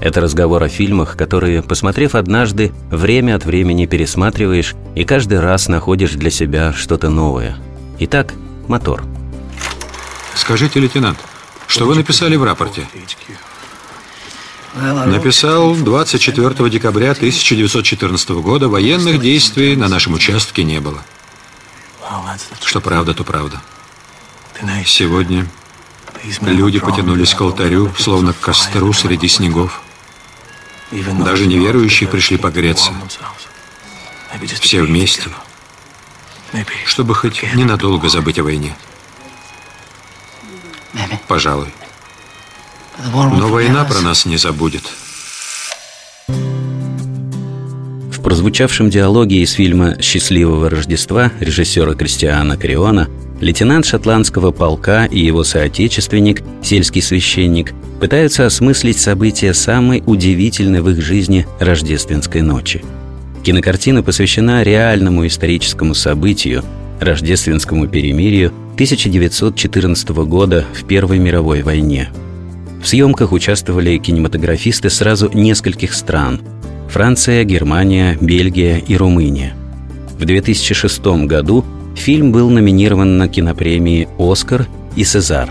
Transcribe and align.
это 0.00 0.20
разговор 0.20 0.62
о 0.62 0.68
фильмах, 0.68 1.16
которые, 1.16 1.62
посмотрев 1.62 2.14
однажды, 2.14 2.72
время 2.90 3.34
от 3.34 3.44
времени 3.44 3.86
пересматриваешь 3.86 4.74
и 4.94 5.04
каждый 5.04 5.40
раз 5.40 5.68
находишь 5.68 6.12
для 6.12 6.30
себя 6.30 6.72
что-то 6.72 7.10
новое. 7.10 7.58
Итак, 7.98 8.34
мотор. 8.68 9.02
Скажите, 10.34 10.78
лейтенант, 10.78 11.18
что 11.66 11.84
вы 11.84 11.96
написали 11.96 12.36
в 12.36 12.44
рапорте? 12.44 12.86
Написал 14.74 15.74
24 15.74 16.70
декабря 16.70 17.10
1914 17.12 18.30
года 18.30 18.68
военных 18.68 19.20
действий 19.20 19.74
на 19.74 19.88
нашем 19.88 20.14
участке 20.14 20.62
не 20.62 20.80
было. 20.80 21.02
Что 22.62 22.80
правда, 22.80 23.14
то 23.14 23.24
правда. 23.24 23.60
Сегодня 24.86 25.46
люди 26.40 26.78
потянулись 26.78 27.34
к 27.34 27.40
алтарю, 27.40 27.92
словно 27.98 28.32
к 28.32 28.40
костру 28.40 28.92
среди 28.92 29.26
снегов. 29.26 29.82
Даже 30.90 31.46
неверующие 31.46 32.08
пришли 32.08 32.36
погреться. 32.36 32.92
Все 34.60 34.82
вместе. 34.82 35.28
Чтобы 36.86 37.14
хоть 37.14 37.42
ненадолго 37.54 38.08
забыть 38.08 38.38
о 38.38 38.44
войне. 38.44 38.74
Пожалуй. 41.26 41.68
Но 43.12 43.48
война 43.48 43.84
про 43.84 44.00
нас 44.00 44.24
не 44.26 44.36
забудет. 44.36 44.82
В 46.26 48.22
прозвучавшем 48.22 48.90
диалоге 48.90 49.42
из 49.42 49.52
фильма 49.52 50.00
«Счастливого 50.02 50.68
Рождества» 50.68 51.32
режиссера 51.38 51.94
Кристиана 51.94 52.56
Криона 52.56 53.08
лейтенант 53.40 53.86
шотландского 53.86 54.50
полка 54.50 55.06
и 55.06 55.18
его 55.18 55.44
соотечественник, 55.44 56.42
сельский 56.62 57.02
священник, 57.02 57.72
пытаются 58.00 58.46
осмыслить 58.46 58.98
события 58.98 59.54
самой 59.54 60.02
удивительной 60.06 60.80
в 60.80 60.90
их 60.90 61.02
жизни 61.02 61.46
рождественской 61.60 62.42
ночи. 62.42 62.84
Кинокартина 63.42 64.02
посвящена 64.02 64.62
реальному 64.62 65.26
историческому 65.26 65.94
событию, 65.94 66.64
рождественскому 67.00 67.88
перемирию 67.88 68.52
1914 68.74 70.08
года 70.10 70.64
в 70.74 70.84
Первой 70.84 71.18
мировой 71.18 71.62
войне. 71.62 72.10
В 72.82 72.86
съемках 72.86 73.32
участвовали 73.32 73.98
кинематографисты 73.98 74.90
сразу 74.90 75.30
нескольких 75.32 75.94
стран– 75.94 76.40
Франция, 76.88 77.44
Германия, 77.44 78.16
Бельгия 78.20 78.78
и 78.78 78.96
Румыния. 78.96 79.54
В 80.18 80.24
2006 80.24 81.04
году 81.26 81.64
фильм 81.98 82.32
был 82.32 82.50
номинирован 82.50 83.18
на 83.18 83.28
кинопремии 83.28 84.08
«Оскар» 84.18 84.66
и 84.96 85.04
«Сезар». 85.04 85.50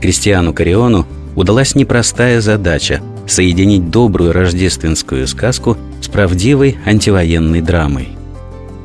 Кристиану 0.00 0.52
Кариону 0.52 1.06
удалась 1.34 1.74
непростая 1.74 2.40
задача– 2.40 3.00
соединить 3.26 3.90
добрую 3.90 4.32
рождественскую 4.32 5.26
сказку 5.26 5.76
с 6.00 6.08
правдивой 6.08 6.76
антивоенной 6.84 7.60
драмой. 7.60 8.08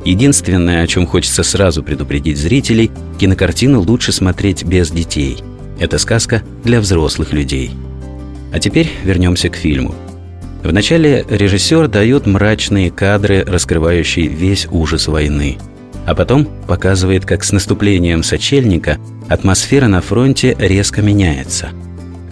Единственное, 0.04 0.82
о 0.82 0.86
чем 0.86 1.06
хочется 1.06 1.42
сразу 1.44 1.82
предупредить 1.82 2.38
зрителей, 2.38 2.90
кинокартину 3.18 3.80
лучше 3.80 4.10
смотреть 4.10 4.64
без 4.64 4.90
детей. 4.90 5.38
Это 5.78 5.98
сказка 5.98 6.42
для 6.64 6.80
взрослых 6.80 7.32
людей. 7.32 7.70
А 8.52 8.58
теперь 8.58 8.90
вернемся 9.04 9.48
к 9.48 9.56
фильму. 9.56 9.94
Вначале 10.62 11.24
режиссер 11.28 11.88
дает 11.88 12.26
мрачные 12.26 12.90
кадры, 12.90 13.44
раскрывающие 13.44 14.26
весь 14.26 14.66
ужас 14.70 15.08
войны. 15.08 15.58
А 16.06 16.14
потом 16.14 16.48
показывает, 16.66 17.24
как 17.24 17.44
с 17.44 17.52
наступлением 17.52 18.22
сочельника 18.22 18.98
атмосфера 19.28 19.86
на 19.86 20.00
фронте 20.00 20.56
резко 20.58 21.02
меняется– 21.02 21.70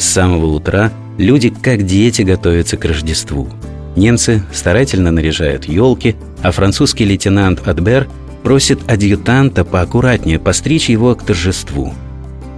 с 0.01 0.05
самого 0.05 0.47
утра 0.47 0.91
люди, 1.19 1.51
как 1.51 1.85
дети, 1.85 2.23
готовятся 2.23 2.79
к 2.79 2.87
Рождеству. 2.87 3.51
Немцы 3.97 4.43
старательно 4.51 5.11
наряжают 5.11 5.67
елки, 5.67 6.17
а 6.43 6.53
французский 6.53 7.05
лейтенант 7.05 7.69
Адбер 7.69 8.09
просит 8.43 8.91
адъютанта 8.91 9.63
поаккуратнее 9.63 10.39
постричь 10.39 10.89
его 10.89 11.15
к 11.15 11.23
торжеству. 11.23 11.93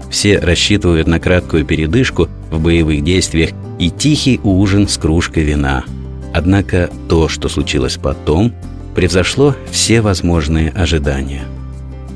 Все 0.08 0.38
рассчитывают 0.38 1.08
на 1.08 1.18
краткую 1.18 1.64
передышку 1.64 2.28
в 2.52 2.60
боевых 2.60 3.02
действиях 3.02 3.50
и 3.80 3.90
тихий 3.90 4.38
ужин 4.44 4.86
с 4.86 4.96
кружкой 4.96 5.42
вина. 5.42 5.84
Однако 6.32 6.91
то, 7.09 7.28
что 7.28 7.48
случилось 7.48 7.98
потом, 8.03 8.53
превзошло 8.94 9.54
все 9.70 10.00
возможные 10.00 10.70
ожидания. 10.70 11.43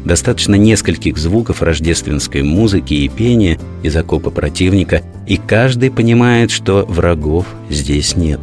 Достаточно 0.05 0.55
нескольких 0.55 1.19
звуков 1.19 1.63
рождественской 1.63 2.43
музыки 2.43 2.95
и 2.95 3.09
пения 3.09 3.59
из 3.83 3.97
окопа 3.97 4.31
противника, 4.31 5.03
и 5.27 5.37
каждый 5.37 5.91
понимает, 5.91 6.51
что 6.51 6.87
врагов 6.87 7.47
здесь 7.69 8.17
нет. 8.17 8.41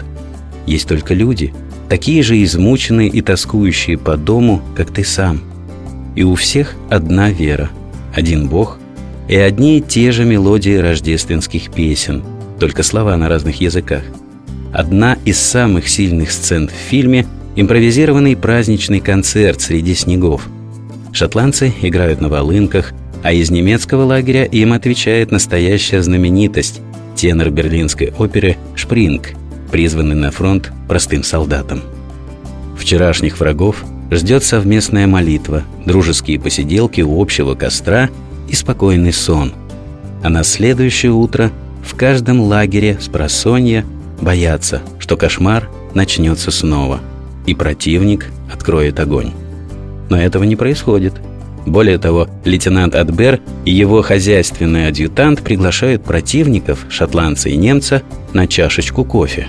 Есть 0.68 0.88
только 0.88 1.14
люди, 1.14 1.54
такие 1.90 2.22
же 2.22 2.42
измученные 2.44 3.08
и 3.08 3.22
тоскующие 3.22 3.98
по 3.98 4.18
дому, 4.18 4.62
как 4.76 4.92
ты 4.92 5.04
сам. 5.04 5.42
И 6.16 6.24
у 6.24 6.36
всех 6.36 6.76
одна 6.90 7.30
вера, 7.32 7.70
один 8.14 8.48
Бог 8.48 8.78
и 9.30 9.36
одни 9.36 9.78
и 9.78 9.82
те 9.82 10.12
же 10.12 10.26
мелодии 10.26 10.76
рождественских 10.76 11.72
песен, 11.72 12.24
только 12.60 12.84
слова 12.84 13.16
на 13.16 13.30
разных 13.30 13.62
языках. 13.62 14.04
Одна 14.74 15.18
из 15.24 15.40
самых 15.40 15.88
сильных 15.88 16.32
сцен 16.32 16.68
в 16.68 16.72
фильме– 16.72 17.26
импровизированный 17.56 18.36
праздничный 18.36 19.00
концерт 19.00 19.62
среди 19.62 19.94
снегов– 19.94 20.50
Шотландцы 21.14 21.72
играют 21.84 22.22
на 22.22 22.28
волынках, 22.28 22.92
а 23.22 23.32
из 23.32 23.52
немецкого 23.52 24.04
лагеря 24.04 24.46
им 24.46 24.74
отвечает 24.74 25.32
настоящая 25.32 26.02
знаменитость– 26.02 26.82
тенор 27.16 27.52
берлинской 27.52 28.12
оперы 28.18 28.58
Шпринг, 28.76 29.34
призванный 29.72 30.16
на 30.16 30.32
фронт 30.32 30.72
простым 30.88 31.24
солдатам. 31.24 31.82
Вчерашних 32.76 33.40
врагов 33.40 33.86
ждет 34.10 34.44
совместная 34.44 35.06
молитва, 35.06 35.64
дружеские 35.86 36.40
посиделки 36.40 37.02
у 37.02 37.22
общего 37.22 37.54
костра 37.54 38.10
и 38.50 38.56
спокойный 38.56 39.14
сон. 39.14 39.54
А 40.24 40.30
на 40.30 40.44
следующее 40.44 41.12
утро 41.12 41.52
в 41.84 41.96
каждом 41.96 42.42
лагере 42.42 42.98
с 43.00 43.08
просонья 43.08 43.86
боятся, 44.24 44.82
что 45.00 45.18
кошмар 45.18 45.70
начнется 45.94 46.52
снова, 46.52 47.00
и 47.46 47.54
противник 47.54 48.28
откроет 48.52 49.00
огонь. 49.00 49.32
Но 50.10 50.22
этого 50.22 50.44
не 50.44 50.56
происходит. 50.56 51.14
Более 51.66 51.98
того, 51.98 52.28
лейтенант 52.44 52.94
Адбер 52.96 53.40
и 53.66 53.72
его 53.72 54.02
хозяйственный 54.02 54.88
адъютант 54.88 55.42
приглашают 55.42 56.04
противников, 56.04 56.86
шотландца 56.90 57.50
и 57.50 57.56
немца, 57.56 58.04
на 58.34 58.48
чашечку 58.48 59.06
кофе. 59.06 59.48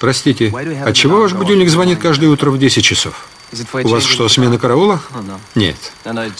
Простите, 0.00 0.52
от 0.84 0.94
чего 0.94 1.20
ваш 1.20 1.32
будильник 1.32 1.68
звонит 1.68 1.98
каждое 1.98 2.28
утро 2.28 2.50
в 2.50 2.58
10 2.58 2.84
часов? 2.84 3.28
У 3.84 3.88
вас 3.88 4.04
что, 4.04 4.28
смена 4.28 4.58
караула? 4.58 5.00
Нет. 5.54 5.76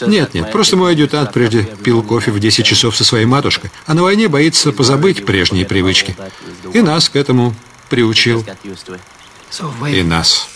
Нет, 0.07 0.35
нет, 0.35 0.53
просто 0.53 0.77
мой 0.77 0.93
адъютант 0.93 1.33
прежде 1.33 1.63
пил 1.83 2.03
кофе 2.03 2.31
в 2.31 2.39
10 2.39 2.67
часов 2.67 2.97
со 2.97 3.05
своей 3.05 3.25
матушкой, 3.25 3.71
а 3.87 3.95
на 3.95 4.03
войне 4.03 4.29
боится 4.29 4.73
позабыть 4.73 5.25
прежние 5.25 5.65
привычки. 5.65 6.17
И 6.75 6.81
нас 6.83 7.09
к 7.09 7.17
этому 7.17 7.55
приучил. 7.89 8.45
И 9.91 10.03
нас. 10.03 10.49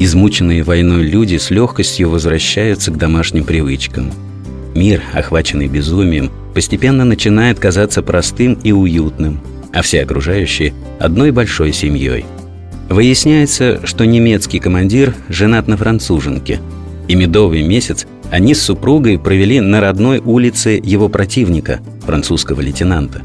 Измученные 0.00 0.62
войной 0.62 1.02
люди 1.02 1.38
с 1.38 1.50
легкостью 1.50 2.10
возвращаются 2.10 2.92
к 2.92 2.96
домашним 2.96 3.44
привычкам. 3.44 4.12
Мир, 4.74 5.02
охваченный 5.12 5.66
безумием, 5.66 6.30
постепенно 6.54 7.04
начинает 7.04 7.58
казаться 7.58 8.02
простым 8.02 8.54
и 8.62 8.70
уютным, 8.70 9.40
а 9.72 9.82
все 9.82 10.02
окружающие– 10.02 10.72
одной 11.00 11.32
большой 11.32 11.72
семьей. 11.72 12.26
Выясняется, 12.88 13.80
что 13.84 14.06
немецкий 14.06 14.58
командир 14.58 15.14
женат 15.28 15.68
на 15.68 15.76
француженке, 15.76 16.60
и 17.06 17.14
медовый 17.14 17.62
месяц 17.62 18.06
они 18.30 18.54
с 18.54 18.62
супругой 18.62 19.18
провели 19.18 19.60
на 19.60 19.80
родной 19.80 20.18
улице 20.18 20.80
его 20.82 21.08
противника, 21.08 21.80
французского 22.04 22.60
лейтенанта. 22.60 23.22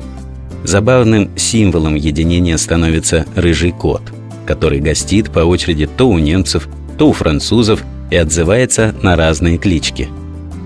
Забавным 0.63 1.29
символом 1.35 1.95
единения 1.95 2.57
становится 2.57 3.25
рыжий 3.35 3.71
кот– 3.71 4.01
который 4.45 4.79
гостит 4.79 5.31
по 5.31 5.39
очереди 5.39 5.87
то 5.87 6.09
у 6.09 6.17
немцев, 6.17 6.67
то 6.97 7.09
у 7.09 7.13
французов 7.13 7.83
и 8.11 8.15
отзывается 8.15 8.93
на 9.01 9.15
разные 9.15 9.57
клички. 9.57 10.09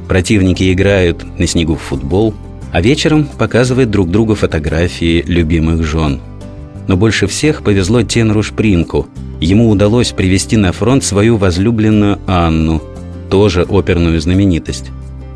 Противники 0.08 0.72
играют 0.72 1.26
на 1.38 1.48
снегу 1.48 1.76
в 1.76 1.82
футбол, 1.82 2.34
а 2.72 2.82
вечером 2.82 3.26
показывают 3.26 3.90
друг 3.90 4.10
другу 4.10 4.36
фотографии 4.36 5.24
любимых 5.26 5.84
жен. 5.84 6.20
Но 6.88 6.96
больше 6.98 7.28
всех 7.28 7.64
повезло 7.64 8.04
тенору 8.04 8.44
Шпринку. 8.44 9.08
Ему 9.40 9.70
удалось 9.70 10.12
привести 10.12 10.58
на 10.58 10.72
фронт 10.72 11.04
свою 11.04 11.38
возлюбленную 11.38 12.20
Анну, 12.26 12.82
тоже 13.30 13.66
оперную 13.70 14.20
знаменитость. 14.20 14.86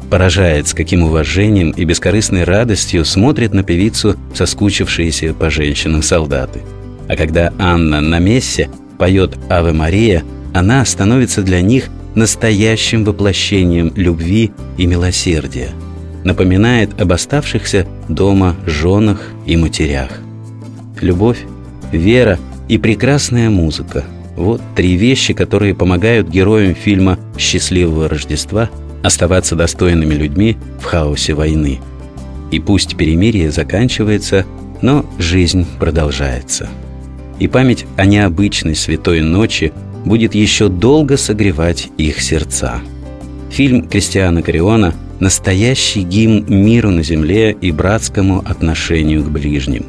Поражает, 0.10 0.68
с 0.68 0.74
каким 0.74 1.04
уважением 1.04 1.72
и 1.72 1.86
бескорыстной 1.86 2.44
радостью 2.44 3.06
смотрят 3.06 3.54
на 3.54 3.64
певицу 3.64 4.16
соскучившиеся 4.34 5.34
по 5.34 5.50
женщинам 5.50 6.02
солдаты. 6.02 6.62
А 7.08 7.16
когда 7.16 7.54
Анна 7.60 8.02
на 8.02 8.20
мессе 8.20 8.70
поет 8.98 9.38
«Аве 9.50 9.74
Мария», 9.74 10.24
она 10.54 10.84
становится 10.86 11.44
для 11.44 11.62
них 11.62 11.90
настоящим 12.16 13.06
воплощением 13.06 13.94
любви 13.96 14.52
и 14.78 14.86
милосердия. 14.86 15.70
Напоминает 16.24 17.00
об 17.00 17.14
оставшихся 17.14 17.88
дома 18.10 18.56
женах 18.66 19.22
и 19.46 19.56
матерях. 19.56 20.20
Любовь, 21.02 21.40
вера 21.92 22.40
и 22.68 22.78
прекрасная 22.78 23.50
музыка– 23.50 24.06
вот 24.38 24.62
три 24.76 24.96
вещи, 24.96 25.34
которые 25.34 25.76
помогают 25.76 26.30
героям 26.30 26.74
фильма 26.74 27.20
«Счастливого 27.38 28.08
Рождества» 28.08 28.70
оставаться 29.04 29.56
достойными 29.56 30.14
людьми 30.14 30.58
в 30.80 30.86
хаосе 30.86 31.34
войны. 31.34 31.80
И 32.50 32.60
пусть 32.60 32.96
перемирие 32.96 33.52
заканчивается, 33.52 34.46
но 34.82 35.06
жизнь 35.20 35.66
продолжается. 35.80 36.70
И 37.40 37.48
память 37.48 37.86
о 37.98 38.06
необычной 38.06 38.76
святой 38.76 39.22
ночи– 39.22 39.74
будет 40.06 40.36
еще 40.36 40.70
долго 40.70 41.18
согревать 41.18 41.90
их 41.98 42.22
сердца. 42.22 42.82
Фильм 43.50 43.88
Кристиана 43.88 44.42
Кариона– 44.42 44.94
настоящий 45.20 46.02
гимн 46.02 46.46
миру 46.48 46.90
на 46.90 47.04
земле 47.04 47.52
и 47.52 47.72
братскому 47.72 48.40
отношению 48.40 49.24
к 49.24 49.30
ближним. 49.30 49.86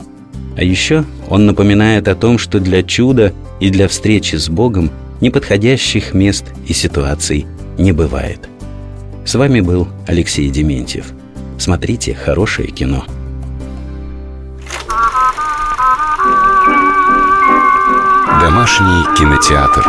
А 0.56 0.62
еще 0.62 1.04
он 1.28 1.46
напоминает 1.46 2.08
о 2.08 2.14
том, 2.14 2.38
что 2.38 2.60
для 2.60 2.82
чуда 2.82 3.32
и 3.60 3.70
для 3.70 3.88
встречи 3.88 4.36
с 4.36 4.48
Богом 4.48 4.90
неподходящих 5.20 6.14
мест 6.14 6.44
и 6.66 6.72
ситуаций 6.72 7.46
не 7.78 7.92
бывает. 7.92 8.48
С 9.24 9.34
вами 9.34 9.60
был 9.60 9.88
Алексей 10.06 10.50
Дементьев. 10.50 11.12
Смотрите 11.58 12.14
хорошее 12.14 12.68
кино. 12.68 13.04
Домашний 18.40 19.04
кинотеатр. 19.16 19.86